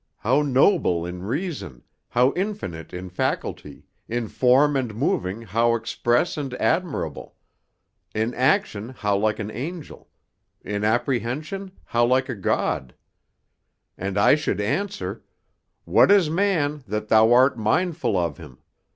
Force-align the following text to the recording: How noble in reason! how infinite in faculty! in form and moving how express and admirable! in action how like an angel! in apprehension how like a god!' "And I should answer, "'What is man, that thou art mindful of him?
How 0.17 0.41
noble 0.41 1.05
in 1.05 1.21
reason! 1.21 1.83
how 2.09 2.33
infinite 2.33 2.91
in 2.91 3.11
faculty! 3.11 3.85
in 4.09 4.29
form 4.29 4.75
and 4.75 4.95
moving 4.95 5.43
how 5.43 5.75
express 5.75 6.37
and 6.37 6.55
admirable! 6.55 7.35
in 8.15 8.33
action 8.33 8.89
how 8.97 9.15
like 9.15 9.37
an 9.37 9.51
angel! 9.51 10.09
in 10.63 10.83
apprehension 10.83 11.71
how 11.85 12.03
like 12.07 12.29
a 12.29 12.35
god!' 12.35 12.95
"And 13.95 14.17
I 14.17 14.33
should 14.33 14.59
answer, 14.59 15.23
"'What 15.85 16.09
is 16.09 16.31
man, 16.31 16.83
that 16.87 17.09
thou 17.09 17.31
art 17.31 17.55
mindful 17.55 18.17
of 18.17 18.39
him? 18.39 18.57